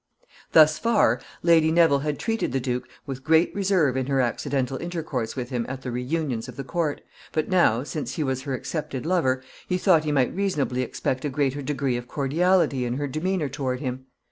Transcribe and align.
]Thus 0.53 0.79
far 0.79 1.21
Lady 1.43 1.71
Neville 1.71 1.99
had 1.99 2.17
treated 2.17 2.51
the 2.53 2.59
duke 2.59 2.87
with 3.05 3.23
great 3.23 3.53
reserve 3.53 3.95
in 3.95 4.07
her 4.07 4.19
accidental 4.19 4.77
intercourse 4.77 5.35
with 5.35 5.51
him 5.51 5.63
at 5.69 5.83
the 5.83 5.91
reunions 5.91 6.47
of 6.49 6.55
the 6.55 6.63
court, 6.63 7.01
but 7.31 7.49
now, 7.49 7.83
since 7.83 8.15
he 8.15 8.23
was 8.23 8.41
her 8.41 8.55
accepted 8.55 9.05
lover, 9.05 9.43
he 9.67 9.77
thought 9.77 10.03
he 10.03 10.11
might 10.11 10.33
reasonably 10.35 10.81
expect 10.81 11.23
a 11.23 11.29
greater 11.29 11.61
degree 11.61 11.97
of 11.97 12.07
cordiality 12.07 12.83
in 12.83 12.95
her 12.95 13.05
demeanor 13.07 13.47
toward 13.47 13.79
him. 13.79 14.07